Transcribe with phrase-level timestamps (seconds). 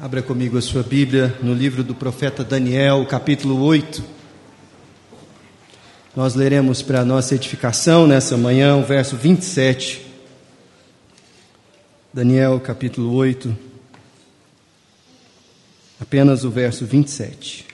[0.00, 4.04] Abra comigo a sua Bíblia no livro do profeta Daniel, capítulo 8.
[6.14, 10.06] Nós leremos para a nossa edificação nessa manhã o verso 27.
[12.14, 13.58] Daniel, capítulo 8.
[15.98, 17.66] Apenas o verso 27.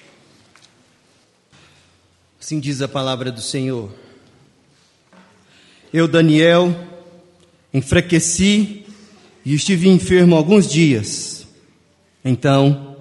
[2.40, 3.92] Assim diz a palavra do Senhor.
[5.92, 6.74] Eu, Daniel,
[7.74, 8.86] enfraqueci
[9.44, 11.43] e estive enfermo alguns dias.
[12.24, 12.96] Então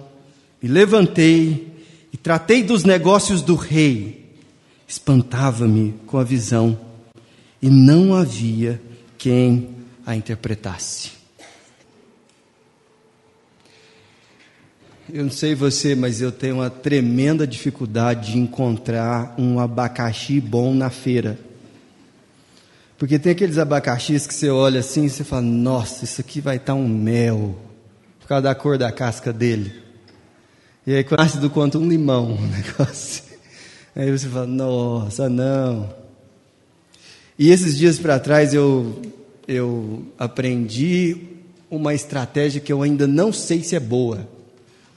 [0.62, 1.72] me levantei
[2.12, 4.32] e tratei dos negócios do rei.
[4.86, 6.78] Espantava-me com a visão
[7.60, 8.80] e não havia
[9.16, 9.70] quem
[10.04, 11.12] a interpretasse.
[15.12, 20.74] Eu não sei você, mas eu tenho uma tremenda dificuldade de encontrar um abacaxi bom
[20.74, 21.38] na feira.
[22.98, 26.56] Porque tem aqueles abacaxis que você olha assim e você fala: Nossa, isso aqui vai
[26.56, 27.54] estar um mel
[28.24, 29.70] por causa da cor da casca dele.
[30.86, 33.22] E aí, ácido quanto um limão o negócio.
[33.94, 35.94] Aí você fala, nossa, não.
[37.38, 39.02] E esses dias para trás eu,
[39.46, 41.18] eu aprendi
[41.70, 44.26] uma estratégia que eu ainda não sei se é boa.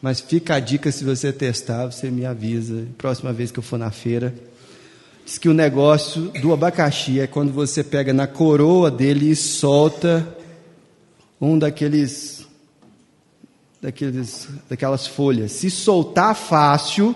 [0.01, 2.87] Mas fica a dica se você testar, você me avisa.
[2.97, 4.33] Próxima vez que eu for na feira.
[5.25, 10.25] Diz que o negócio do abacaxi é quando você pega na coroa dele e solta
[11.41, 12.36] um daqueles
[13.87, 15.53] daqueles, daquelas folhas.
[15.53, 17.15] Se soltar fácil,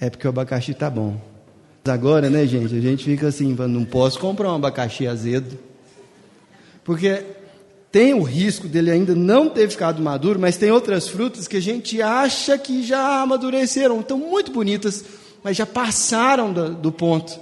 [0.00, 1.16] é porque o abacaxi está bom.
[1.84, 5.56] Agora, né, gente, a gente fica assim, não posso comprar um abacaxi azedo,
[6.82, 7.22] porque
[7.92, 11.62] tem o risco dele ainda não ter ficado maduro, mas tem outras frutas que a
[11.62, 15.04] gente acha que já amadureceram, estão muito bonitas,
[15.44, 17.38] mas já passaram do, do ponto.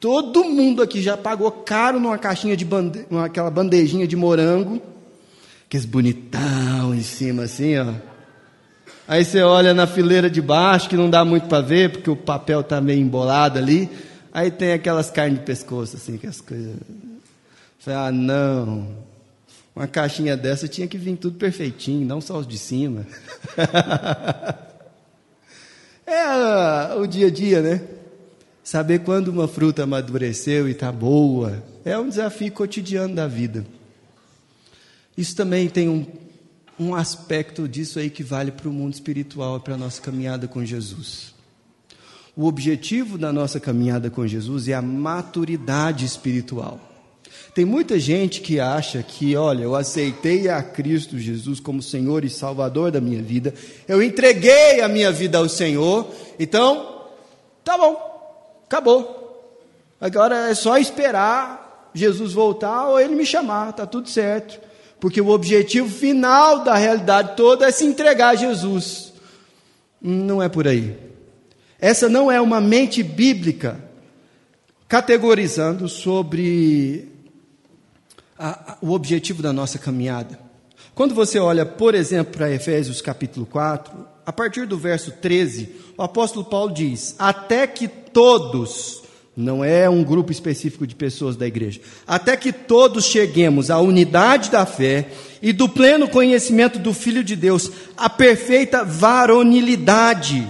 [0.00, 3.06] Todo mundo aqui já pagou caro numa caixinha de bande...
[3.24, 4.82] aquela bandejinha de morango
[5.70, 7.94] Aqueles bonitão em cima assim, ó.
[9.06, 12.16] Aí você olha na fileira de baixo, que não dá muito para ver, porque o
[12.16, 13.88] papel está meio embolado ali.
[14.32, 16.74] Aí tem aquelas carnes de pescoço, assim, que as coisas.
[17.78, 18.96] Você, ah, não.
[19.74, 23.06] Uma caixinha dessa tinha que vir tudo perfeitinho, não só os de cima.
[26.04, 27.80] é o dia a dia, né?
[28.64, 33.64] Saber quando uma fruta amadureceu e está boa é um desafio cotidiano da vida.
[35.20, 36.06] Isso também tem um,
[36.78, 40.48] um aspecto disso aí que vale para o mundo espiritual e para a nossa caminhada
[40.48, 41.34] com Jesus.
[42.34, 46.80] O objetivo da nossa caminhada com Jesus é a maturidade espiritual.
[47.54, 52.30] Tem muita gente que acha que, olha, eu aceitei a Cristo Jesus como Senhor e
[52.30, 53.52] Salvador da minha vida,
[53.86, 57.04] eu entreguei a minha vida ao Senhor, então,
[57.62, 59.52] tá bom, acabou.
[60.00, 64.69] Agora é só esperar Jesus voltar ou ele me chamar, tá tudo certo
[65.00, 69.12] porque o objetivo final da realidade toda é se entregar a Jesus.
[70.00, 70.96] Não é por aí.
[71.78, 73.82] Essa não é uma mente bíblica
[74.86, 77.08] categorizando sobre
[78.38, 80.38] a, a, o objetivo da nossa caminhada.
[80.94, 83.92] Quando você olha, por exemplo, para Efésios capítulo 4,
[84.26, 88.99] a partir do verso 13, o apóstolo Paulo diz: Até que todos
[89.40, 91.80] não é um grupo específico de pessoas da igreja.
[92.06, 95.08] Até que todos cheguemos à unidade da fé
[95.42, 100.46] e do pleno conhecimento do Filho de Deus, à perfeita varonilidade,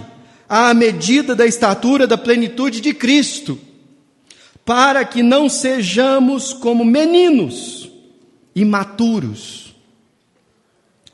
[0.47, 3.57] à medida da estatura da plenitude de Cristo,
[4.65, 7.89] para que não sejamos como meninos
[8.53, 9.73] imaturos,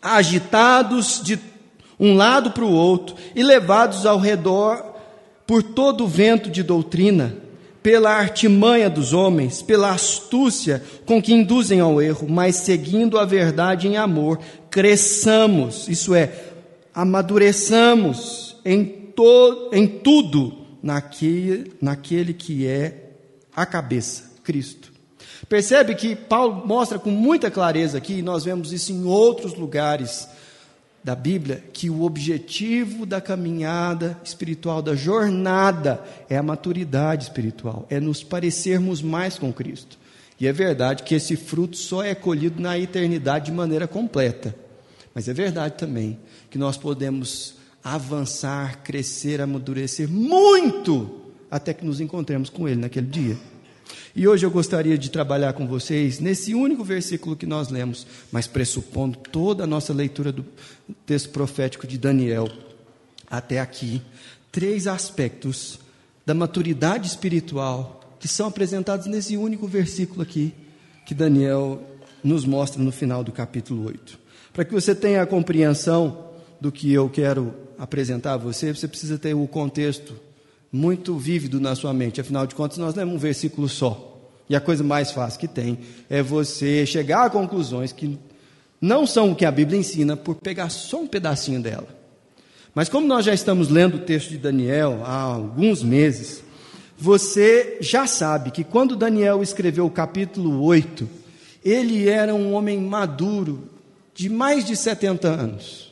[0.02, 1.40] agitados de
[2.00, 4.84] um lado para o outro e levados ao redor
[5.46, 7.47] por todo o vento de doutrina
[7.82, 13.88] pela artimanha dos homens, pela astúcia com que induzem ao erro, mas seguindo a verdade
[13.88, 14.40] em amor,
[14.70, 16.32] cresçamos, isso é,
[16.94, 23.12] amadureçamos em, to, em tudo naquele, naquele que é
[23.56, 24.92] a cabeça, Cristo.
[25.48, 30.28] Percebe que Paulo mostra com muita clareza aqui, e nós vemos isso em outros lugares
[31.04, 38.00] da Bíblia que o objetivo da caminhada espiritual, da jornada, é a maturidade espiritual, é
[38.00, 39.98] nos parecermos mais com Cristo.
[40.40, 44.56] E é verdade que esse fruto só é colhido na eternidade de maneira completa.
[45.14, 51.10] Mas é verdade também que nós podemos avançar, crescer, amadurecer muito
[51.50, 53.38] até que nos encontremos com Ele naquele dia.
[54.16, 58.48] E hoje eu gostaria de trabalhar com vocês nesse único versículo que nós lemos, mas
[58.48, 60.46] pressupondo toda a nossa leitura do
[61.06, 62.50] texto profético de Daniel
[63.30, 64.02] até aqui,
[64.52, 65.80] três aspectos
[66.26, 70.54] da maturidade espiritual que são apresentados nesse único versículo aqui
[71.06, 71.82] que Daniel
[72.24, 74.20] nos mostra no final do capítulo 8.
[74.52, 79.18] Para que você tenha a compreensão do que eu quero apresentar a você, você precisa
[79.18, 80.16] ter o contexto
[80.72, 82.22] muito vívido na sua mente.
[82.22, 84.16] Afinal de contas, nós lemos um versículo só.
[84.50, 85.80] E a coisa mais fácil que tem
[86.10, 88.18] é você chegar a conclusões que
[88.80, 91.88] não são o que a Bíblia ensina por pegar só um pedacinho dela.
[92.74, 96.44] Mas como nós já estamos lendo o texto de Daniel há alguns meses,
[96.98, 101.10] você já sabe que quando Daniel escreveu o capítulo 8,
[101.66, 103.70] ele era um homem maduro,
[104.14, 105.87] de mais de 70 anos.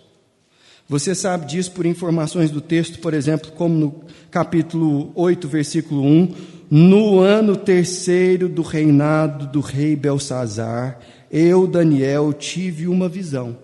[0.88, 6.36] Você sabe disso por informações do texto, por exemplo, como no capítulo 8, versículo 1,
[6.70, 11.00] no ano terceiro do reinado do rei Belsazar,
[11.32, 13.58] eu, Daniel, tive uma visão.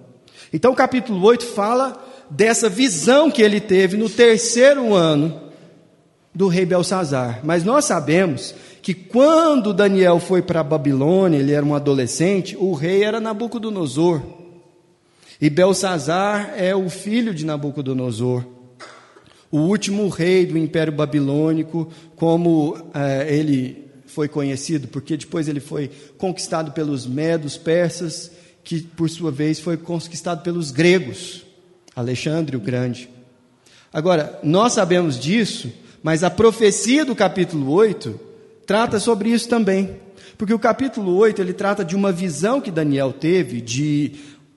[0.52, 5.42] Então, o capítulo 8 fala dessa visão que ele teve no terceiro ano
[6.34, 7.42] do rei Belsazar.
[7.44, 12.74] Mas nós sabemos que quando Daniel foi para a Babilônia, ele era um adolescente, o
[12.74, 14.41] rei era Nabucodonosor.
[15.42, 18.46] E Belsazar é o filho de Nabucodonosor.
[19.52, 25.90] O último rei do Império Babilônico, como eh, ele foi conhecido, porque depois ele foi
[26.18, 28.32] conquistado pelos medos persas,
[28.64, 31.44] que por sua vez foi conquistado pelos gregos,
[31.96, 33.10] Alexandre o Grande.
[33.92, 35.70] Agora, nós sabemos disso
[36.04, 38.20] mas a profecia do capítulo 8
[38.66, 39.98] trata sobre isso também.
[40.38, 44.14] Porque o capítulo 8 ele trata de uma visão que Daniel teve de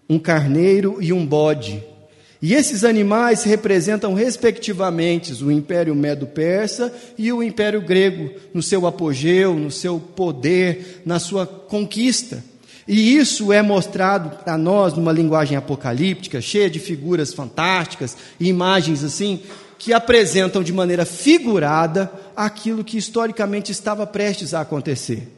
[0.09, 1.83] um carneiro e um bode.
[2.41, 9.55] E esses animais representam respectivamente o Império Medo-Persa e o Império Grego, no seu apogeu,
[9.55, 12.45] no seu poder, na sua conquista.
[12.87, 19.03] E isso é mostrado para nós numa linguagem apocalíptica, cheia de figuras fantásticas e imagens
[19.03, 19.41] assim,
[19.79, 25.34] que apresentam de maneira figurada aquilo que historicamente estava prestes a acontecer.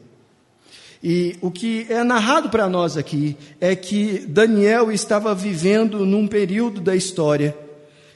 [1.03, 6.81] E o que é narrado para nós aqui é que Daniel estava vivendo num período
[6.81, 7.55] da história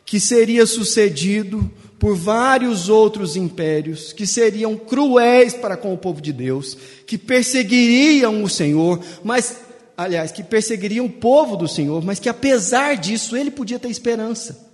[0.05, 6.33] que seria sucedido por vários outros impérios que seriam cruéis para com o povo de
[6.33, 6.75] Deus,
[7.05, 9.57] que perseguiriam o Senhor, mas
[9.95, 14.70] aliás, que perseguiriam o povo do Senhor, mas que apesar disso ele podia ter esperança.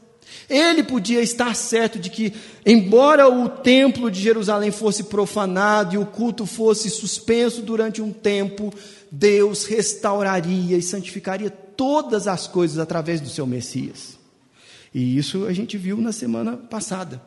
[0.49, 2.33] Ele podia estar certo de que,
[2.65, 8.73] embora o templo de Jerusalém fosse profanado e o culto fosse suspenso durante um tempo,
[9.11, 14.17] Deus restauraria e santificaria todas as coisas através do seu Messias.
[14.93, 17.21] E isso a gente viu na semana passada.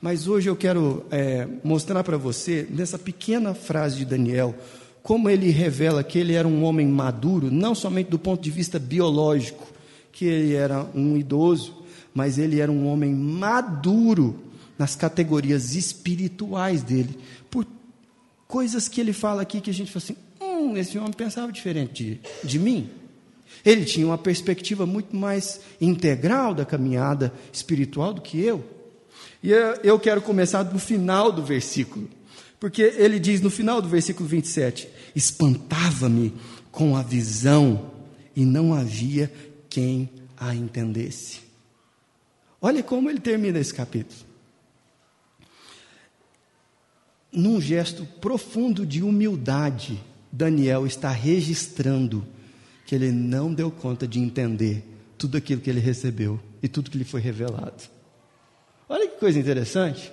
[0.00, 4.54] Mas hoje eu quero é, mostrar para você, nessa pequena frase de Daniel,
[5.02, 8.78] como ele revela que ele era um homem maduro, não somente do ponto de vista
[8.78, 9.66] biológico,
[10.12, 11.81] que ele era um idoso,
[12.14, 14.42] mas ele era um homem maduro
[14.78, 17.18] nas categorias espirituais dele,
[17.50, 17.66] por
[18.46, 22.04] coisas que ele fala aqui que a gente fala assim: hum, esse homem pensava diferente
[22.04, 22.90] de, de mim.
[23.64, 28.64] Ele tinha uma perspectiva muito mais integral da caminhada espiritual do que eu.
[29.42, 29.50] E
[29.82, 32.08] eu quero começar do final do versículo,
[32.58, 36.34] porque ele diz no final do versículo 27: Espantava-me
[36.70, 37.90] com a visão,
[38.34, 39.30] e não havia
[39.68, 41.41] quem a entendesse.
[42.62, 44.20] Olha como ele termina esse capítulo.
[47.32, 50.00] Num gesto profundo de humildade,
[50.30, 52.24] Daniel está registrando
[52.86, 54.84] que ele não deu conta de entender
[55.18, 57.82] tudo aquilo que ele recebeu e tudo que lhe foi revelado.
[58.88, 60.12] Olha que coisa interessante.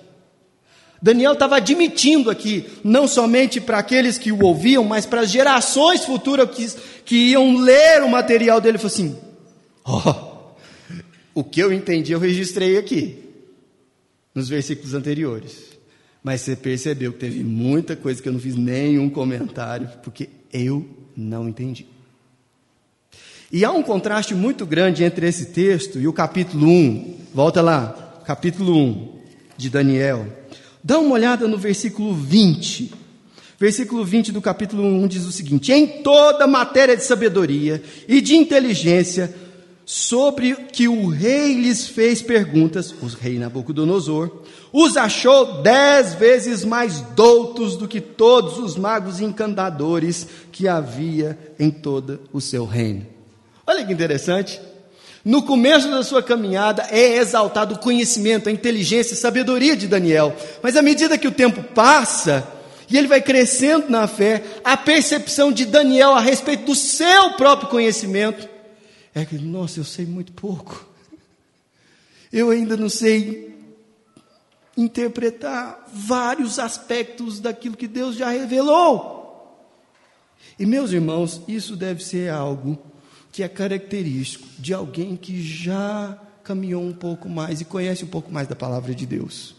[1.00, 6.04] Daniel estava admitindo aqui, não somente para aqueles que o ouviam, mas para as gerações
[6.04, 6.68] futuras que,
[7.04, 9.18] que iam ler o material dele, ele falou assim:
[9.84, 10.29] Ó, oh,
[11.34, 13.18] o que eu entendi, eu registrei aqui,
[14.34, 15.70] nos versículos anteriores.
[16.22, 20.86] Mas você percebeu que teve muita coisa que eu não fiz nenhum comentário, porque eu
[21.16, 21.86] não entendi.
[23.52, 27.16] E há um contraste muito grande entre esse texto e o capítulo 1.
[27.34, 29.20] Volta lá, capítulo 1
[29.56, 30.26] de Daniel.
[30.84, 32.92] Dá uma olhada no versículo 20.
[33.58, 38.36] Versículo 20 do capítulo 1 diz o seguinte: Em toda matéria de sabedoria e de
[38.36, 39.34] inteligência,
[39.90, 44.30] sobre que o rei lhes fez perguntas, o rei Nabucodonosor,
[44.72, 51.72] os achou dez vezes mais doutos do que todos os magos encantadores que havia em
[51.72, 53.04] todo o seu reino.
[53.66, 54.60] Olha que interessante.
[55.24, 60.36] No começo da sua caminhada é exaltado o conhecimento, a inteligência, a sabedoria de Daniel.
[60.62, 62.46] Mas à medida que o tempo passa,
[62.88, 67.68] e ele vai crescendo na fé, a percepção de Daniel a respeito do seu próprio
[67.68, 68.49] conhecimento
[69.14, 70.88] é que, nossa, eu sei muito pouco.
[72.32, 73.54] Eu ainda não sei
[74.76, 79.20] interpretar vários aspectos daquilo que Deus já revelou.
[80.58, 82.78] E meus irmãos, isso deve ser algo
[83.32, 88.32] que é característico de alguém que já caminhou um pouco mais e conhece um pouco
[88.32, 89.54] mais da palavra de Deus.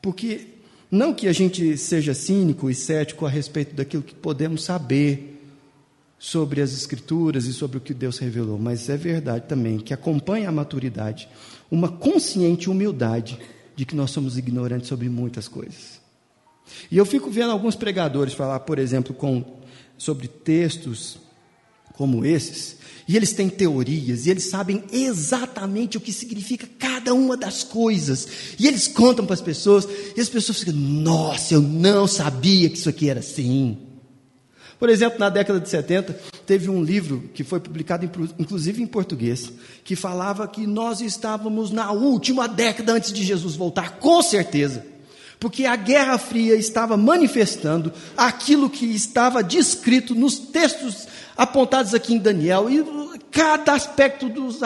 [0.00, 0.48] Porque
[0.90, 5.29] não que a gente seja cínico e cético a respeito daquilo que podemos saber
[6.22, 10.50] sobre as Escrituras e sobre o que Deus revelou, mas é verdade também que acompanha
[10.50, 11.26] a maturidade
[11.70, 13.38] uma consciente humildade
[13.74, 15.98] de que nós somos ignorantes sobre muitas coisas.
[16.90, 19.42] E eu fico vendo alguns pregadores falar, por exemplo, com,
[19.96, 21.18] sobre textos
[21.94, 22.76] como esses,
[23.08, 28.28] e eles têm teorias, e eles sabem exatamente o que significa cada uma das coisas,
[28.58, 32.76] e eles contam para as pessoas, e as pessoas ficam, nossa, eu não sabia que
[32.76, 33.89] isso aqui era assim.
[34.80, 39.52] Por exemplo, na década de 70, teve um livro que foi publicado, inclusive em português,
[39.84, 44.86] que falava que nós estávamos na última década antes de Jesus voltar, com certeza.
[45.38, 51.06] Porque a Guerra Fria estava manifestando aquilo que estava descrito nos textos
[51.36, 52.82] apontados aqui em Daniel, e
[53.30, 54.60] cada aspecto dos,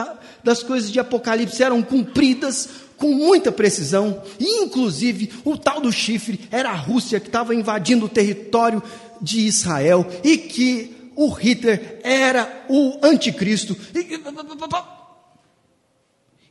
[0.44, 6.70] das coisas de Apocalipse eram cumpridas com muita precisão, inclusive o tal do chifre era
[6.70, 8.82] a Rússia que estava invadindo o território
[9.20, 13.76] de Israel e que o Hitler era o anticristo.
[13.94, 14.14] E,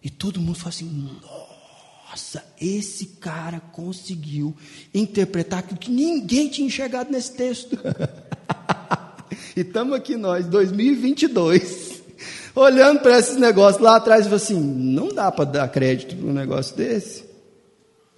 [0.04, 4.56] e todo mundo fala assim: nossa, esse cara conseguiu
[4.94, 7.78] interpretar aquilo que ninguém tinha enxergado nesse texto.
[9.56, 12.04] e estamos aqui nós, 2022,
[12.54, 16.34] olhando para esses negócios lá atrás e assim: não dá para dar crédito para um
[16.34, 17.24] negócio desse.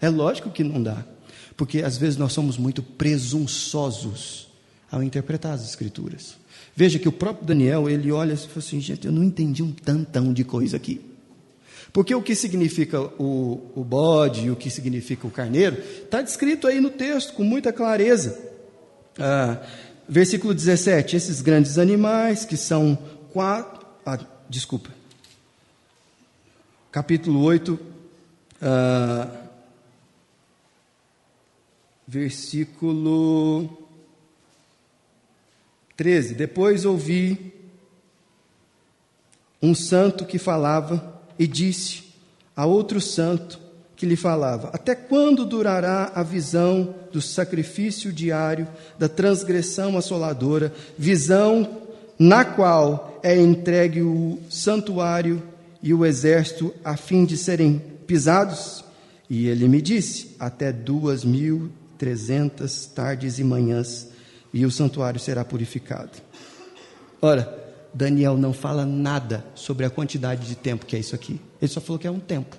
[0.01, 1.14] É lógico que não dá.
[1.55, 4.47] Porque às vezes nós somos muito presunçosos
[4.91, 6.37] ao interpretar as escrituras.
[6.75, 9.71] Veja que o próprio Daniel, ele olha e fala assim, gente, eu não entendi um
[9.71, 11.01] tantão de coisa aqui.
[11.93, 16.67] Porque o que significa o, o bode e o que significa o carneiro, está descrito
[16.67, 18.37] aí no texto com muita clareza.
[19.17, 19.61] Ah,
[20.07, 22.97] versículo 17: esses grandes animais que são
[23.31, 23.85] quatro.
[24.05, 24.19] Ah,
[24.49, 24.89] desculpa.
[26.91, 27.79] Capítulo 8.
[28.61, 29.44] Ah,
[32.07, 33.69] versículo
[35.97, 36.35] 13.
[36.35, 37.53] Depois ouvi
[39.61, 42.03] um santo que falava e disse
[42.55, 43.59] a outro santo
[43.95, 48.67] que lhe falava: Até quando durará a visão do sacrifício diário,
[48.99, 51.81] da transgressão assoladora, visão
[52.19, 55.41] na qual é entregue o santuário
[55.81, 58.83] e o exército a fim de serem pisados?
[59.29, 64.09] E ele me disse: Até duas mil trezentas tardes e manhãs,
[64.53, 66.11] e o santuário será purificado.
[67.21, 71.39] Ora, Daniel não fala nada sobre a quantidade de tempo que é isso aqui.
[71.61, 72.57] Ele só falou que é um tempo.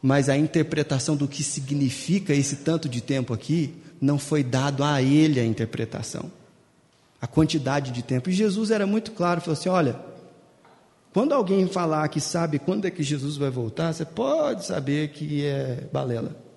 [0.00, 5.00] Mas a interpretação do que significa esse tanto de tempo aqui, não foi dado a
[5.00, 6.30] ele a interpretação.
[7.20, 8.28] A quantidade de tempo.
[8.28, 9.96] E Jesus era muito claro, falou assim: olha,
[11.12, 15.44] quando alguém falar que sabe quando é que Jesus vai voltar, você pode saber que
[15.44, 16.51] é balela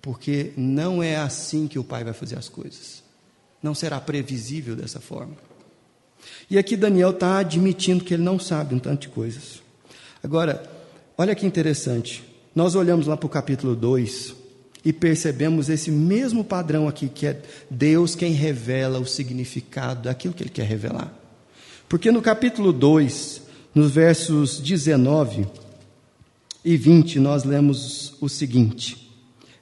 [0.00, 3.02] porque não é assim que o Pai vai fazer as coisas.
[3.62, 5.36] Não será previsível dessa forma.
[6.50, 9.62] E aqui Daniel está admitindo que ele não sabe um tanto de coisas.
[10.22, 10.62] Agora,
[11.16, 12.24] olha que interessante.
[12.54, 14.34] Nós olhamos lá para o capítulo 2
[14.84, 20.42] e percebemos esse mesmo padrão aqui, que é Deus quem revela o significado daquilo que
[20.42, 21.12] ele quer revelar.
[21.88, 23.42] Porque no capítulo 2,
[23.74, 25.46] nos versos 19
[26.64, 29.07] e 20, nós lemos o seguinte.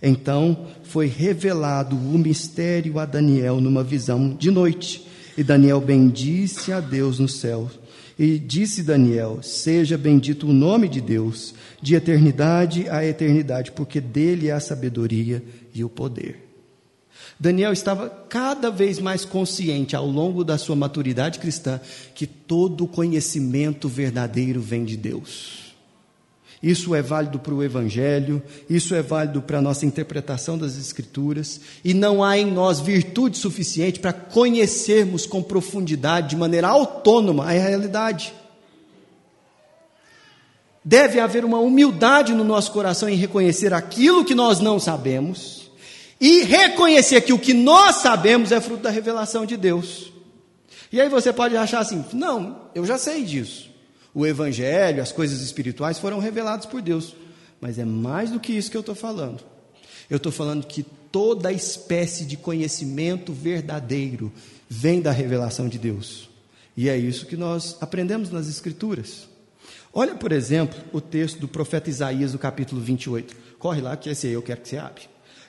[0.03, 5.07] Então foi revelado o mistério a Daniel numa visão de noite.
[5.37, 7.71] E Daniel bendisse a Deus no céu.
[8.19, 14.49] E disse Daniel: Seja bendito o nome de Deus, de eternidade a eternidade, porque dele
[14.49, 15.43] é a sabedoria
[15.75, 16.47] e o poder.
[17.39, 21.79] Daniel estava cada vez mais consciente ao longo da sua maturidade cristã
[22.15, 25.66] que todo conhecimento verdadeiro vem de Deus.
[26.67, 31.61] Isso é válido para o Evangelho, isso é válido para a nossa interpretação das Escrituras,
[31.85, 37.51] e não há em nós virtude suficiente para conhecermos com profundidade, de maneira autônoma, a
[37.51, 38.35] realidade.
[40.85, 45.71] Deve haver uma humildade no nosso coração em reconhecer aquilo que nós não sabemos
[46.21, 50.13] e reconhecer que o que nós sabemos é fruto da revelação de Deus.
[50.91, 53.76] E aí você pode achar assim: não, eu já sei disso
[54.17, 57.15] o Evangelho, as coisas espirituais foram reveladas por Deus.
[57.61, 59.45] Mas é mais do que isso que eu estou falando.
[60.09, 60.83] Eu estou falando que
[61.13, 64.33] toda espécie de conhecimento verdadeiro
[64.71, 66.31] vem da revelação de Deus.
[66.75, 69.29] E é isso que nós aprendemos nas Escrituras.
[69.93, 73.37] Olha, por exemplo, o texto do profeta Isaías, do capítulo 28.
[73.59, 75.03] Corre lá, que esse aí eu quero que você abra.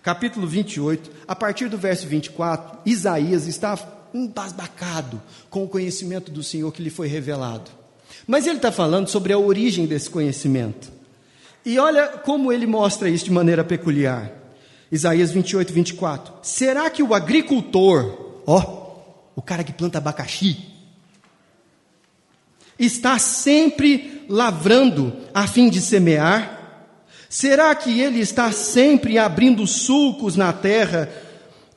[0.04, 3.78] Capítulo 28, a partir do verso 24, Isaías está
[4.14, 7.87] embasbacado com o conhecimento do Senhor que lhe foi revelado.
[8.26, 10.92] Mas ele está falando sobre a origem desse conhecimento.
[11.66, 14.32] E olha como ele mostra isso de maneira peculiar.
[14.92, 16.34] Isaías 28, 24.
[16.42, 18.88] Será que o agricultor, ó,
[19.36, 20.58] o cara que planta abacaxi,
[22.80, 26.58] está sempre lavrando a fim de semear?
[27.30, 31.10] Será que ele está sempre abrindo sulcos na terra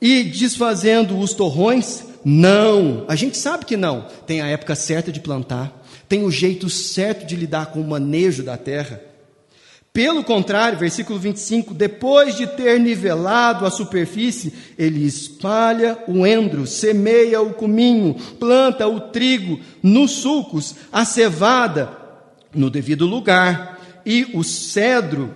[0.01, 2.05] e desfazendo os torrões?
[2.23, 4.07] Não, a gente sabe que não.
[4.25, 5.80] Tem a época certa de plantar,
[6.11, 9.01] tem o jeito certo de lidar com o manejo da terra.
[9.93, 17.41] Pelo contrário, versículo 25: depois de ter nivelado a superfície, ele espalha o endro, semeia
[17.41, 21.97] o cominho, planta o trigo nos sulcos, a cevada
[22.53, 25.33] no devido lugar, e o cedro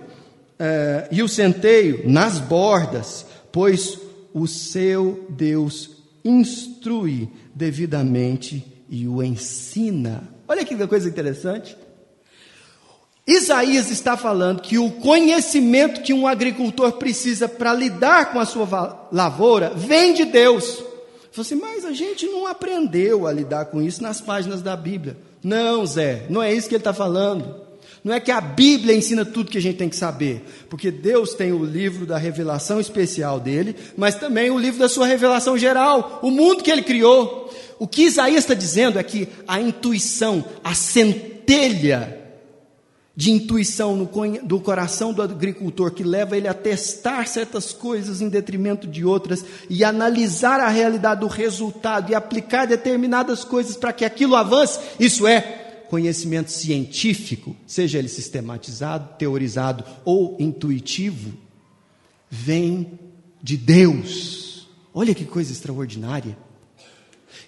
[0.58, 3.98] eh, e o centeio nas bordas, pois
[4.34, 10.35] o seu Deus instrui devidamente e o ensina.
[10.48, 11.76] Olha que coisa interessante.
[13.26, 19.08] Isaías está falando que o conhecimento que um agricultor precisa para lidar com a sua
[19.10, 20.84] lavoura vem de Deus.
[21.32, 25.18] Falei assim, mas a gente não aprendeu a lidar com isso nas páginas da Bíblia.
[25.42, 27.65] Não, Zé, não é isso que ele está falando.
[28.06, 31.34] Não é que a Bíblia ensina tudo que a gente tem que saber, porque Deus
[31.34, 36.20] tem o livro da revelação especial dele, mas também o livro da sua revelação geral,
[36.22, 37.52] o mundo que ele criou.
[37.80, 42.16] O que Isaías está dizendo é que a intuição, a centelha
[43.16, 44.08] de intuição no,
[44.44, 49.44] do coração do agricultor que leva ele a testar certas coisas em detrimento de outras
[49.68, 55.26] e analisar a realidade do resultado e aplicar determinadas coisas para que aquilo avance, isso
[55.26, 61.32] é conhecimento científico, seja ele sistematizado, teorizado ou intuitivo,
[62.30, 62.98] vem
[63.42, 64.68] de Deus.
[64.92, 66.36] Olha que coisa extraordinária.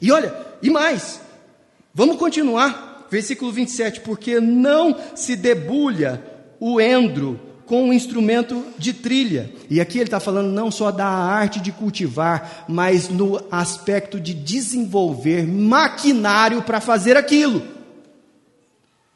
[0.01, 1.21] E olha, e mais,
[1.95, 6.23] vamos continuar versículo 27, porque não se debulha
[6.61, 9.53] o endro com um instrumento de trilha.
[9.69, 14.33] E aqui ele está falando não só da arte de cultivar, mas no aspecto de
[14.33, 17.63] desenvolver maquinário para fazer aquilo.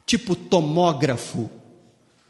[0.05, 1.49] Tipo tomógrafo.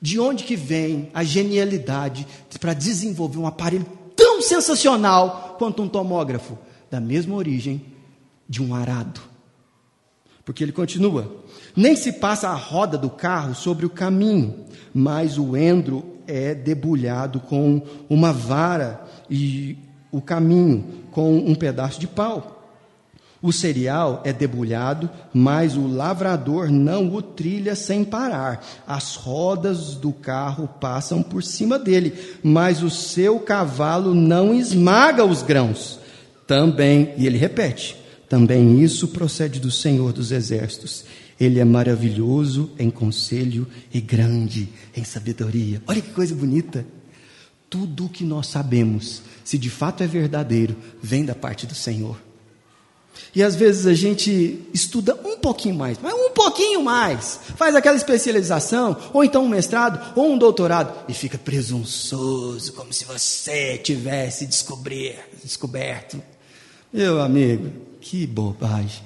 [0.02, 2.28] De onde que vem a genialidade
[2.60, 6.58] para desenvolver um aparelho tão sensacional quanto um tomógrafo?
[6.92, 7.86] Da mesma origem
[8.48, 9.22] de um arado.
[10.46, 11.44] Porque ele continua:
[11.76, 17.40] nem se passa a roda do carro sobre o caminho, mas o endro é debulhado
[17.40, 19.78] com uma vara e
[20.12, 22.63] o caminho com um pedaço de pau.
[23.44, 28.66] O cereal é debulhado, mas o lavrador não o trilha sem parar.
[28.88, 35.44] As rodas do carro passam por cima dele, mas o seu cavalo não esmaga os
[35.44, 36.00] grãos.
[36.48, 37.98] Também, e ele repete:
[38.30, 41.04] também isso procede do Senhor dos Exércitos.
[41.38, 45.82] Ele é maravilhoso em conselho e grande em sabedoria.
[45.86, 46.86] Olha que coisa bonita.
[47.70, 52.18] Tudo o que nós sabemos, se de fato é verdadeiro, vem da parte do Senhor.
[53.36, 57.98] E às vezes a gente estuda um pouquinho mais, mas um pouquinho mais, faz aquela
[57.98, 64.46] especialização, ou então um mestrado, ou um doutorado, e fica presunçoso, como se você tivesse
[64.46, 66.22] descobrir, descoberto.
[66.92, 69.02] Meu amigo, que bobagem.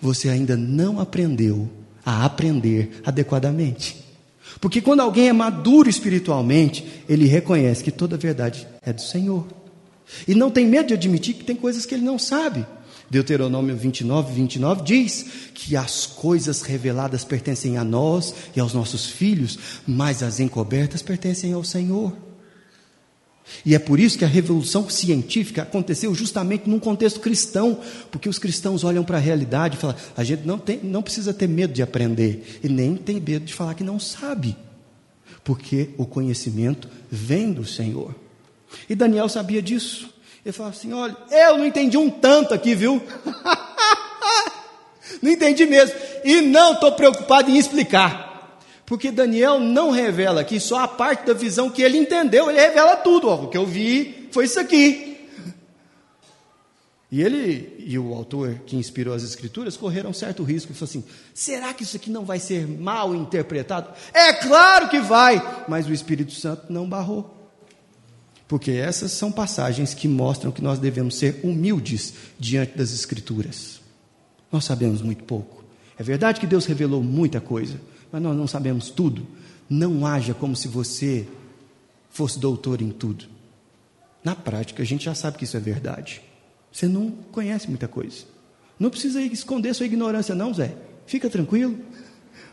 [0.00, 1.68] Você ainda não aprendeu
[2.04, 3.96] a aprender adequadamente.
[4.60, 9.46] Porque quando alguém é maduro espiritualmente, ele reconhece que toda a verdade é do Senhor.
[10.26, 12.66] E não tem medo de admitir que tem coisas que ele não sabe.
[13.10, 19.58] Deuteronômio 29, 29 diz que as coisas reveladas pertencem a nós e aos nossos filhos,
[19.86, 22.12] mas as encobertas pertencem ao Senhor.
[23.66, 28.38] E é por isso que a revolução científica aconteceu justamente num contexto cristão, porque os
[28.38, 31.72] cristãos olham para a realidade e falam: a gente não, tem, não precisa ter medo
[31.72, 34.56] de aprender, e nem tem medo de falar que não sabe,
[35.42, 38.14] porque o conhecimento vem do Senhor.
[38.88, 40.19] E Daniel sabia disso.
[40.44, 43.00] Ele falava assim: olha, eu não entendi um tanto aqui, viu?
[45.22, 45.98] não entendi mesmo.
[46.24, 48.28] E não estou preocupado em explicar.
[48.86, 52.96] Porque Daniel não revela aqui só a parte da visão que ele entendeu, ele revela
[52.96, 53.28] tudo.
[53.28, 55.06] Ó, o que eu vi foi isso aqui.
[57.12, 60.88] E ele e o autor que inspirou as escrituras correram um certo risco e falou
[60.88, 63.90] assim: será que isso aqui não vai ser mal interpretado?
[64.14, 67.39] É claro que vai, mas o Espírito Santo não barrou.
[68.50, 73.80] Porque essas são passagens que mostram que nós devemos ser humildes diante das escrituras.
[74.50, 75.62] Nós sabemos muito pouco.
[75.96, 79.24] É verdade que Deus revelou muita coisa, mas nós não sabemos tudo.
[79.68, 81.28] Não haja como se você
[82.10, 83.26] fosse doutor em tudo.
[84.24, 86.20] Na prática, a gente já sabe que isso é verdade.
[86.72, 88.24] Você não conhece muita coisa.
[88.80, 90.74] Não precisa esconder sua ignorância, não, Zé.
[91.06, 91.78] Fica tranquilo.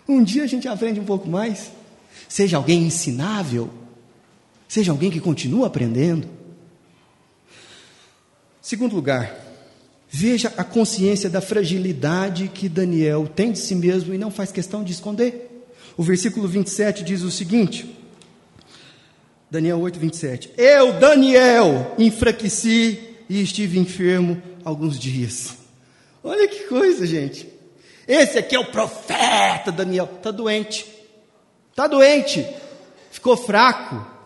[0.08, 1.72] Um dia a gente aprende um pouco mais.
[2.30, 3.87] Seja alguém ensinável.
[4.68, 6.28] Seja alguém que continua aprendendo.
[8.62, 9.34] Segundo lugar,
[10.10, 14.84] veja a consciência da fragilidade que Daniel tem de si mesmo e não faz questão
[14.84, 15.70] de esconder.
[15.96, 17.98] O versículo 27 diz o seguinte:
[19.50, 20.52] Daniel 8, 27.
[20.58, 23.00] Eu, Daniel, enfraqueci
[23.30, 25.56] e estive enfermo alguns dias.
[26.24, 27.48] Olha que coisa, gente.
[28.06, 30.10] Esse aqui é o profeta Daniel.
[30.18, 30.86] Está doente.
[31.72, 32.46] Está doente.
[33.12, 34.17] Ficou fraco.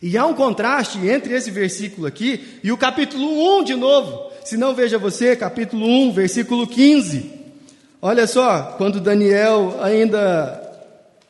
[0.00, 4.30] E há um contraste entre esse versículo aqui e o capítulo 1 de novo.
[4.44, 7.30] Se não, veja você, capítulo 1, versículo 15.
[8.00, 10.62] Olha só, quando Daniel ainda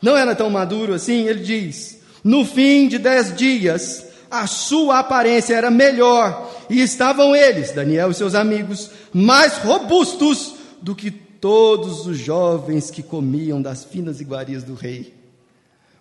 [0.02, 5.54] não era tão maduro assim, ele diz: No fim de dez dias, a sua aparência
[5.54, 12.18] era melhor, e estavam eles, Daniel e seus amigos, mais robustos do que todos os
[12.18, 15.14] jovens que comiam das finas iguarias do rei.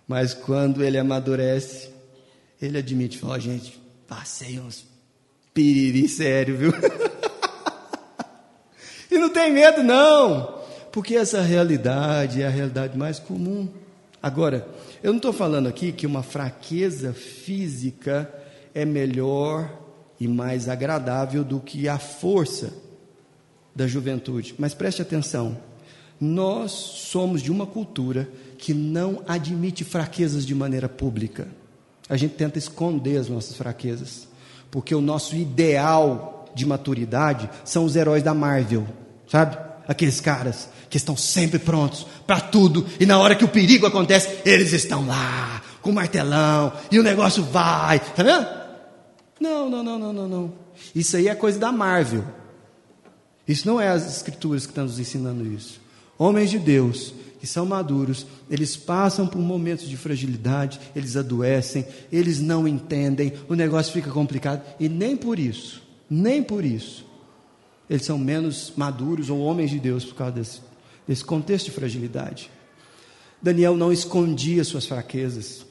[0.06, 1.90] Mas quando ele amadurece,
[2.60, 4.84] ele admite: Ó, oh, gente, passei uns
[5.54, 6.72] piriri sério, viu?
[9.10, 13.68] e não tem medo, não, porque essa realidade é a realidade mais comum.
[14.22, 14.68] Agora,
[15.02, 18.32] eu não estou falando aqui que uma fraqueza física
[18.74, 19.72] é melhor
[20.20, 22.72] e mais agradável do que a força
[23.74, 24.54] da juventude.
[24.58, 25.56] Mas preste atenção:
[26.20, 31.48] nós somos de uma cultura que não admite fraquezas de maneira pública.
[32.08, 34.26] A gente tenta esconder as nossas fraquezas,
[34.70, 38.86] porque o nosso ideal de maturidade são os heróis da Marvel,
[39.28, 39.56] sabe?
[39.86, 44.40] Aqueles caras que estão sempre prontos para tudo, e na hora que o perigo acontece,
[44.44, 48.46] eles estão lá, com o martelão, e o negócio vai, tá vendo?
[49.40, 50.52] Não, não, não, não, não, não.
[50.94, 52.24] Isso aí é coisa da Marvel.
[53.46, 55.80] Isso não é as escrituras que estão nos ensinando isso.
[56.18, 62.40] Homens de Deus que são maduros, eles passam por momentos de fragilidade, eles adoecem, eles
[62.40, 67.06] não entendem, o negócio fica complicado, e nem por isso, nem por isso,
[67.88, 70.60] eles são menos maduros ou homens de Deus por causa desse,
[71.06, 72.50] desse contexto de fragilidade.
[73.40, 75.64] Daniel não escondia suas fraquezas,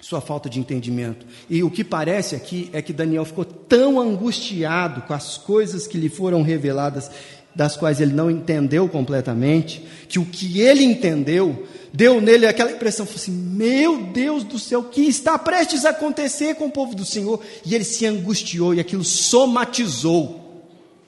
[0.00, 1.26] sua falta de entendimento.
[1.48, 5.96] E o que parece aqui é que Daniel ficou tão angustiado com as coisas que
[5.96, 7.10] lhe foram reveladas,
[7.54, 13.06] das quais ele não entendeu completamente, que o que ele entendeu deu nele aquela impressão,
[13.14, 17.04] assim, meu Deus do céu, o que está prestes a acontecer com o povo do
[17.04, 17.40] Senhor?
[17.64, 20.40] E ele se angustiou e aquilo somatizou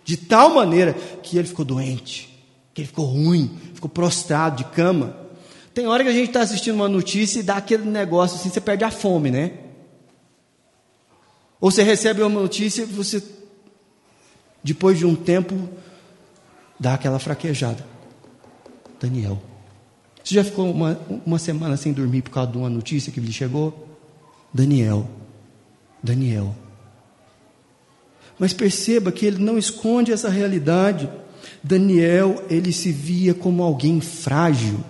[0.04, 2.28] de tal maneira que ele ficou doente,
[2.74, 5.16] que ele ficou ruim, ficou prostrado de cama.
[5.72, 8.60] Tem hora que a gente está assistindo uma notícia e dá aquele negócio assim, você
[8.60, 9.52] perde a fome, né?
[11.60, 13.22] Ou você recebe uma notícia e você,
[14.62, 15.68] depois de um tempo,
[16.84, 17.82] dá aquela fraquejada.
[19.00, 19.42] Daniel.
[20.22, 23.32] Você já ficou uma, uma semana sem dormir por causa de uma notícia que lhe
[23.32, 23.88] chegou?
[24.52, 25.08] Daniel.
[26.02, 26.54] Daniel.
[28.38, 31.08] Mas perceba que ele não esconde essa realidade.
[31.62, 34.80] Daniel, ele se via como alguém frágil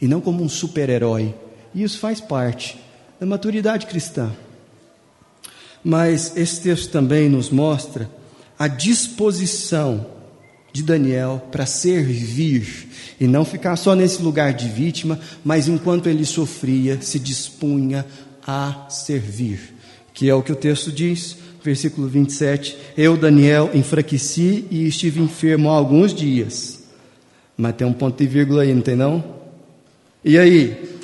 [0.00, 1.34] e não como um super-herói.
[1.74, 2.80] E isso faz parte
[3.20, 4.32] da maturidade cristã.
[5.84, 8.10] Mas esse texto também nos mostra
[8.58, 10.19] a disposição
[10.72, 12.88] de Daniel para servir
[13.20, 18.06] e não ficar só nesse lugar de vítima, mas enquanto ele sofria, se dispunha
[18.46, 19.74] a servir,
[20.14, 25.68] que é o que o texto diz versículo 27, eu, Daniel, enfraqueci e estive enfermo
[25.70, 26.82] há alguns dias.
[27.56, 29.22] Mas tem um ponto e vírgula aí, não tem não?
[30.24, 30.98] E aí?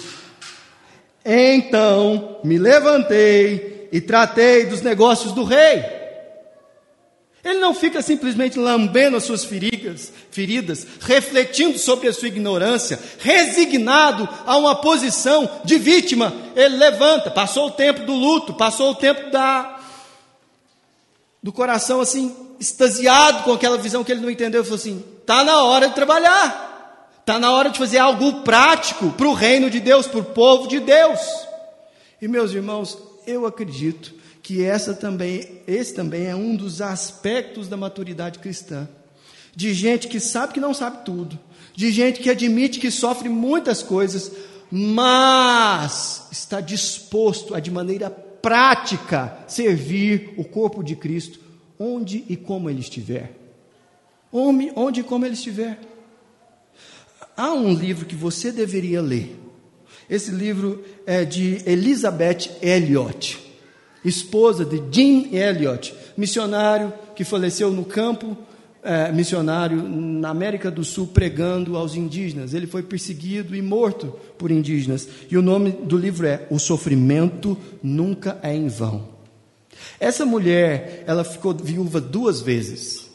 [1.24, 5.95] Então me levantei e tratei dos negócios do rei.
[7.46, 14.28] Ele não fica simplesmente lambendo as suas feridas, feridas, refletindo sobre a sua ignorância, resignado
[14.44, 16.34] a uma posição de vítima.
[16.56, 19.74] Ele levanta, passou o tempo do luto, passou o tempo da
[21.40, 25.62] do coração assim, extasiado com aquela visão que ele não entendeu, falou assim: está na
[25.62, 30.08] hora de trabalhar, está na hora de fazer algo prático para o reino de Deus,
[30.08, 31.20] para o povo de Deus.
[32.20, 34.15] E meus irmãos, eu acredito
[34.46, 38.88] que essa também, esse também é um dos aspectos da maturidade cristã.
[39.56, 41.36] De gente que sabe que não sabe tudo,
[41.74, 44.30] de gente que admite que sofre muitas coisas,
[44.70, 51.40] mas está disposto a de maneira prática servir o corpo de Cristo
[51.76, 53.36] onde e como ele estiver.
[54.30, 55.80] Onde, onde e como ele estiver.
[57.36, 59.36] Há um livro que você deveria ler.
[60.08, 63.44] Esse livro é de Elizabeth Elliot,
[64.08, 68.36] esposa de Jim Elliot, missionário que faleceu no campo
[68.82, 72.54] é, missionário na América do Sul pregando aos indígenas.
[72.54, 75.08] Ele foi perseguido e morto por indígenas.
[75.28, 79.08] E o nome do livro é O Sofrimento Nunca é em Vão.
[79.98, 83.10] Essa mulher, ela ficou viúva duas vezes.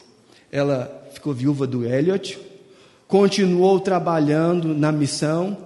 [0.50, 2.38] Ela ficou viúva do Elliot,
[3.08, 5.56] continuou trabalhando na missão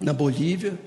[0.00, 0.78] na Bolívia,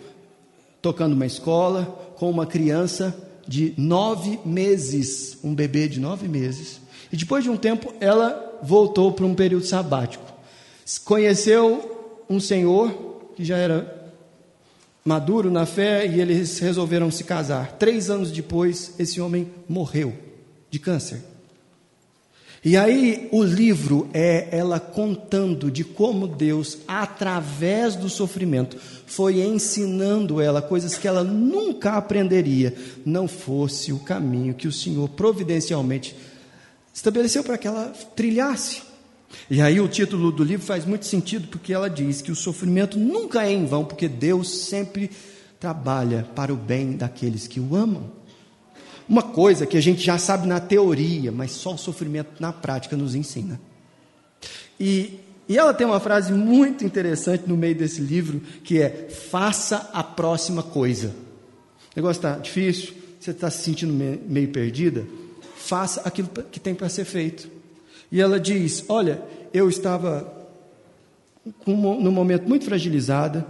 [0.81, 3.15] tocando uma escola com uma criança
[3.47, 6.79] de nove meses, um bebê de nove meses.
[7.11, 10.23] E depois de um tempo, ela voltou para um período sabático.
[11.03, 14.11] Conheceu um senhor que já era
[15.03, 17.73] maduro na fé e eles resolveram se casar.
[17.73, 20.13] Três anos depois, esse homem morreu
[20.69, 21.32] de câncer.
[22.65, 30.39] E aí o livro é ela contando de como Deus, através do sofrimento, foi ensinando
[30.39, 32.73] ela coisas que ela nunca aprenderia,
[33.05, 36.15] não fosse o caminho que o Senhor providencialmente
[36.93, 38.81] estabeleceu para que ela trilhasse.
[39.49, 42.97] E aí o título do livro faz muito sentido, porque ela diz que o sofrimento
[42.97, 45.11] nunca é em vão, porque Deus sempre
[45.59, 48.22] trabalha para o bem daqueles que o amam.
[49.07, 52.95] Uma coisa que a gente já sabe na teoria, mas só o sofrimento na prática
[52.95, 53.59] nos ensina.
[54.79, 59.89] E, e ela tem uma frase muito interessante no meio desse livro, que é: faça
[59.93, 61.09] a próxima coisa.
[61.09, 65.05] O negócio está difícil, você está se sentindo meio perdida,
[65.55, 67.49] faça aquilo que tem para ser feito.
[68.11, 69.21] E ela diz: Olha,
[69.53, 70.31] eu estava
[71.65, 73.45] num momento muito fragilizada,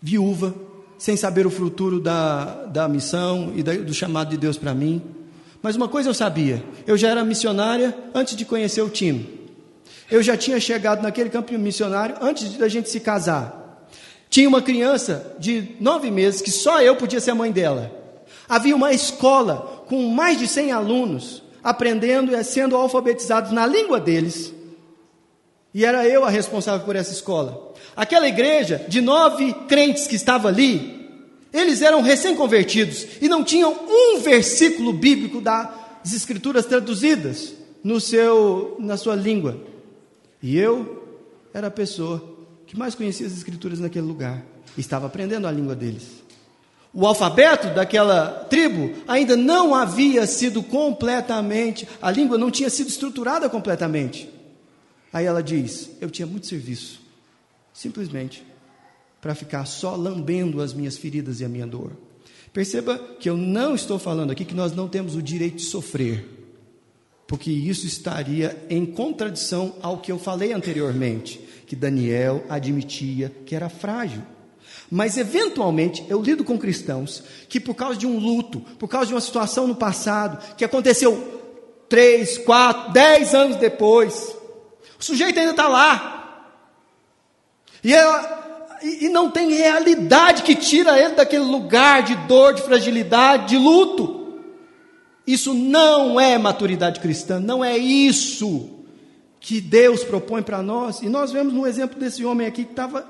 [0.00, 0.54] viúva,
[0.98, 5.00] sem saber o futuro da, da missão e da, do chamado de Deus para mim.
[5.62, 9.38] Mas uma coisa eu sabia: eu já era missionária antes de conhecer o time.
[10.10, 13.86] Eu já tinha chegado naquele campo missionário antes da gente se casar.
[14.28, 17.90] Tinha uma criança de nove meses que só eu podia ser a mãe dela.
[18.48, 24.54] Havia uma escola com mais de cem alunos aprendendo e sendo alfabetizados na língua deles.
[25.74, 27.74] E era eu a responsável por essa escola.
[27.96, 31.08] Aquela igreja de nove crentes que estava ali,
[31.52, 38.96] eles eram recém-convertidos e não tinham um versículo bíblico das escrituras traduzidas no seu, na
[38.96, 39.58] sua língua.
[40.42, 41.04] E eu
[41.52, 44.44] era a pessoa que mais conhecia as escrituras naquele lugar.
[44.76, 46.22] Estava aprendendo a língua deles.
[46.92, 53.48] O alfabeto daquela tribo ainda não havia sido completamente, a língua não tinha sido estruturada
[53.48, 54.37] completamente.
[55.12, 57.00] Aí ela diz: Eu tinha muito serviço,
[57.72, 58.44] simplesmente
[59.20, 61.92] para ficar só lambendo as minhas feridas e a minha dor.
[62.52, 66.24] Perceba que eu não estou falando aqui que nós não temos o direito de sofrer,
[67.26, 73.68] porque isso estaria em contradição ao que eu falei anteriormente, que Daniel admitia que era
[73.68, 74.22] frágil.
[74.90, 79.14] Mas, eventualmente, eu lido com cristãos que, por causa de um luto, por causa de
[79.14, 81.42] uma situação no passado, que aconteceu
[81.88, 84.34] três, quatro, dez anos depois,
[84.98, 86.18] o sujeito ainda está lá.
[87.82, 92.62] E, ela, e, e não tem realidade que tira ele daquele lugar de dor, de
[92.62, 94.40] fragilidade, de luto.
[95.26, 98.70] Isso não é maturidade cristã, não é isso
[99.40, 101.00] que Deus propõe para nós.
[101.02, 103.06] E nós vemos no exemplo desse homem aqui que estava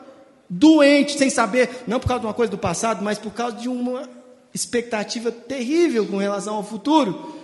[0.49, 3.69] doente, sem saber, não por causa de uma coisa do passado, mas por causa de
[3.69, 4.09] uma
[4.53, 7.37] expectativa terrível com relação ao futuro.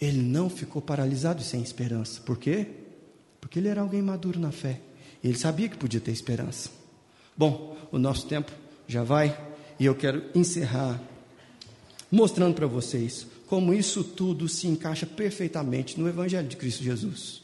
[0.00, 2.20] Ele não ficou paralisado e sem esperança.
[2.22, 2.66] Por quê?
[3.40, 4.80] Porque ele era alguém maduro na fé.
[5.22, 6.70] E ele sabia que podia ter esperança.
[7.36, 8.52] Bom, o nosso tempo
[8.86, 9.38] já vai
[9.78, 11.00] e eu quero encerrar
[12.10, 17.42] mostrando para vocês como isso tudo se encaixa perfeitamente no Evangelho de Cristo Jesus.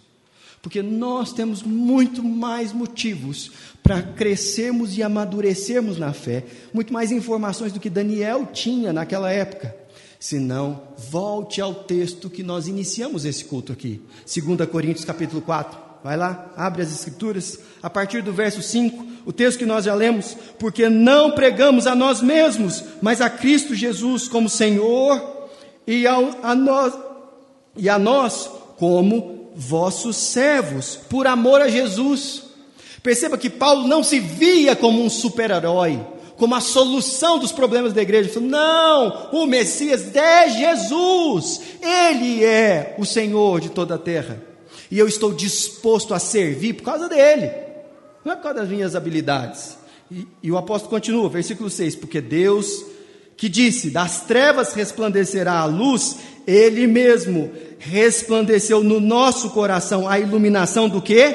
[0.63, 7.73] Porque nós temos muito mais motivos para crescermos e amadurecermos na fé, muito mais informações
[7.73, 9.75] do que Daniel tinha naquela época.
[10.19, 14.03] Se não, volte ao texto que nós iniciamos esse culto aqui.
[14.25, 15.86] 2 Coríntios capítulo 4.
[16.07, 19.93] Vai lá, abre as escrituras, a partir do verso 5, o texto que nós já
[19.93, 25.49] lemos, porque não pregamos a nós mesmos, mas a Cristo Jesus como Senhor
[25.85, 26.15] e a,
[26.45, 26.95] a nós
[27.77, 32.45] e a nós como vossos servos, por amor a Jesus.
[33.03, 36.01] Perceba que Paulo não se via como um super-herói,
[36.37, 38.39] como a solução dos problemas da igreja.
[38.39, 44.55] Não, o Messias é Jesus, Ele é o Senhor de toda a terra.
[44.91, 47.51] E eu estou disposto a servir por causa dele,
[48.25, 49.77] não é por causa das minhas habilidades.
[50.11, 52.85] E, e o apóstolo continua, versículo 6: Porque Deus
[53.37, 60.89] que disse: Das trevas resplandecerá a luz, ele mesmo resplandeceu no nosso coração a iluminação
[60.89, 61.35] do que?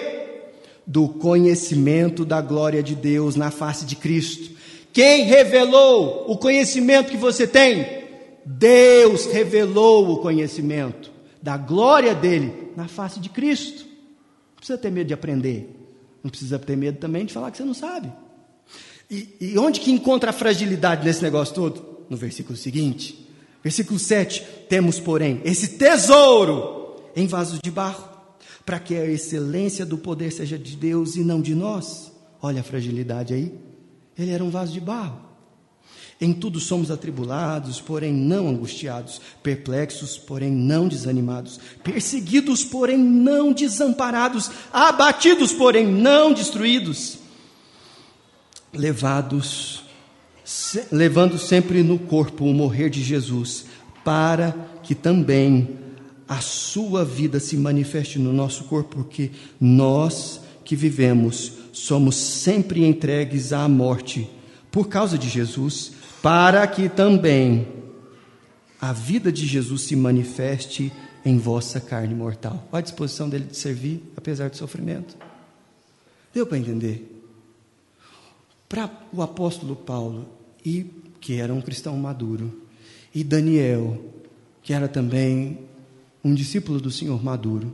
[0.86, 4.52] Do conhecimento da glória de Deus na face de Cristo.
[4.92, 8.02] Quem revelou o conhecimento que você tem?
[8.44, 11.11] Deus revelou o conhecimento.
[11.41, 13.84] Da glória dele na face de Cristo.
[13.84, 15.75] Não precisa ter medo de aprender.
[16.23, 18.12] Não precisa ter medo também de falar que você não sabe.
[19.10, 22.06] E, e onde que encontra a fragilidade nesse negócio todo?
[22.10, 23.27] No versículo seguinte.
[23.63, 24.43] Versículo 7.
[24.69, 28.10] Temos, porém, esse tesouro em vasos de barro,
[28.65, 32.12] para que a excelência do poder seja de Deus e não de nós.
[32.41, 33.54] Olha a fragilidade aí.
[34.17, 35.31] Ele era um vaso de barro.
[36.21, 44.51] Em tudo somos atribulados, porém não angustiados, perplexos, porém não desanimados, perseguidos, porém não desamparados,
[44.71, 47.17] abatidos, porém não destruídos,
[48.71, 49.84] levados,
[50.45, 53.65] se, levando sempre no corpo o morrer de Jesus,
[54.05, 54.51] para
[54.84, 55.75] que também
[56.27, 63.51] a sua vida se manifeste no nosso corpo, porque nós que vivemos somos sempre entregues
[63.51, 64.29] à morte.
[64.69, 67.67] Por causa de Jesus para que também
[68.79, 70.91] a vida de Jesus se manifeste
[71.25, 72.67] em vossa carne mortal.
[72.71, 75.15] Olha a disposição dele de servir, apesar do sofrimento.
[76.34, 77.07] Deu para entender?
[78.67, 80.27] Para o apóstolo Paulo,
[80.65, 80.86] e
[81.19, 82.62] que era um cristão maduro,
[83.13, 84.03] e Daniel,
[84.63, 85.60] que era também
[86.23, 87.73] um discípulo do Senhor maduro,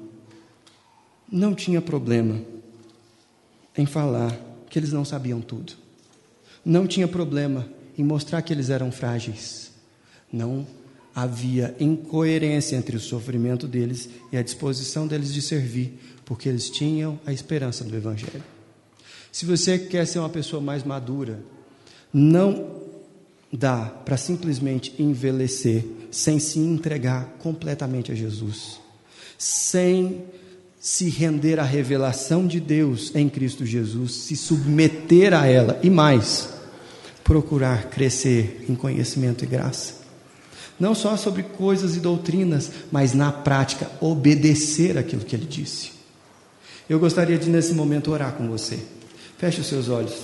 [1.32, 2.42] não tinha problema
[3.78, 4.36] em falar
[4.70, 5.74] que eles não sabiam tudo.
[6.66, 9.72] Não tinha problema em mostrar que eles eram frágeis.
[10.32, 10.68] Não
[11.16, 17.20] havia incoerência entre o sofrimento deles e a disposição deles de servir, porque eles tinham
[17.26, 18.44] a esperança do Evangelho.
[19.32, 21.40] Se você quer ser uma pessoa mais madura,
[22.14, 22.82] não
[23.52, 28.80] dá para simplesmente envelhecer sem se entregar completamente a Jesus,
[29.38, 30.24] sem
[30.80, 36.57] se render à revelação de Deus em Cristo Jesus, se submeter a ela e mais
[37.28, 39.96] procurar crescer em conhecimento e graça.
[40.80, 45.92] Não só sobre coisas e doutrinas, mas na prática obedecer aquilo que ele disse.
[46.90, 48.80] Eu gostaria de nesse momento orar com você.
[49.38, 50.16] Feche os seus olhos.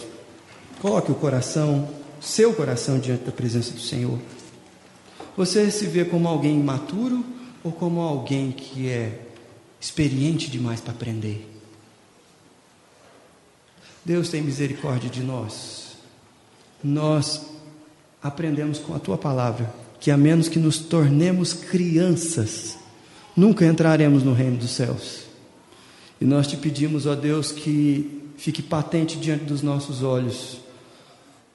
[0.82, 1.90] Coloque o coração,
[2.22, 4.18] seu coração diante da presença do Senhor.
[5.36, 7.26] Você se vê como alguém imaturo
[7.66, 9.20] ou como alguém que é
[9.82, 11.50] experiente demais para aprender?
[14.06, 15.93] Deus tem misericórdia de nós
[16.84, 17.42] nós
[18.22, 22.78] aprendemos com a tua palavra que a menos que nos tornemos crianças,
[23.38, 25.24] nunca entraremos no reino dos céus.
[26.20, 30.58] E nós te pedimos, ó Deus, que fique patente diante dos nossos olhos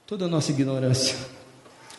[0.06, 1.14] toda a nossa ignorância,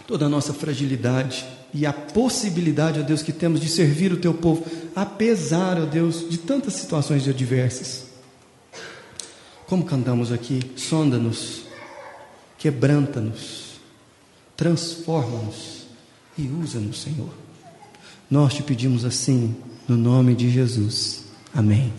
[0.07, 4.33] toda a nossa fragilidade e a possibilidade, ó Deus, que temos de servir o teu
[4.33, 4.65] povo,
[4.95, 8.05] apesar, ó Deus, de tantas situações adversas.
[9.67, 11.68] Como cantamos aqui, sonda-nos
[12.59, 13.79] quebranta-nos,
[14.55, 15.87] transforma-nos
[16.37, 17.33] e usa-nos, Senhor.
[18.29, 19.55] Nós te pedimos assim,
[19.87, 21.23] no nome de Jesus.
[21.53, 21.91] Amém.